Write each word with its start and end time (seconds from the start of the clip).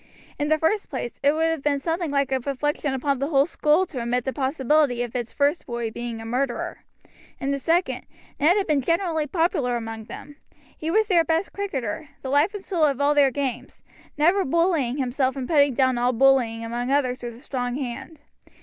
In 0.39 0.49
the 0.49 0.57
first 0.57 0.89
place, 0.89 1.19
it 1.21 1.33
would 1.33 1.45
have 1.45 1.61
been 1.61 1.77
something 1.77 2.09
like 2.09 2.31
a 2.31 2.39
reflection 2.39 2.95
upon 2.95 3.19
the 3.19 3.27
whole 3.27 3.45
school 3.45 3.85
to 3.85 4.01
admit 4.01 4.25
the 4.25 4.33
possibility 4.33 5.03
of 5.03 5.15
its 5.15 5.31
first 5.31 5.67
boy 5.67 5.91
being 5.91 6.19
a 6.19 6.25
murderer; 6.25 6.79
in 7.39 7.51
the 7.51 7.59
second, 7.59 8.07
Ned 8.39 8.57
had 8.57 8.65
been 8.65 8.81
generally 8.81 9.27
popular 9.27 9.75
among 9.77 10.05
them, 10.05 10.37
he 10.75 10.89
was 10.89 11.05
their 11.05 11.23
best 11.23 11.53
cricketer, 11.53 12.09
the 12.23 12.31
life 12.31 12.55
and 12.55 12.65
soul 12.65 12.85
of 12.85 12.99
all 12.99 13.13
their 13.13 13.29
games, 13.29 13.83
never 14.17 14.43
bullying 14.43 14.97
himself 14.97 15.35
and 15.35 15.47
putting 15.47 15.75
down 15.75 15.99
all 15.99 16.13
bullying 16.13 16.65
among 16.65 16.89
others 16.89 17.21
with 17.21 17.35
a 17.35 17.39
strong 17.39 17.75
hand. 17.75 18.17